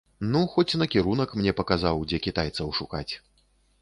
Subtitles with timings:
[0.35, 3.09] Ну, хоць накірунак мне паказаў, дзе кітайцаў шукаць.